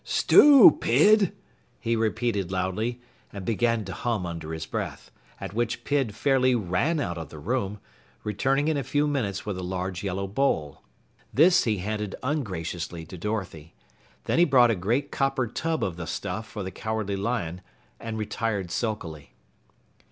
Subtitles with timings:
[0.03, 1.31] "Stew, Pid!"
[1.79, 3.01] he repeated loudly,
[3.31, 7.37] and began to hum under his breath, at which Pid fairly ran out of the
[7.37, 7.79] room,
[8.23, 10.81] returning in a few minutes with a large yellow bowl.
[11.31, 13.75] This he handed ungraciously to Dorothy.
[14.23, 17.61] Then he brought a great copper tub of the stuff for the Cowardly Lion
[17.99, 19.35] and retired sulkily.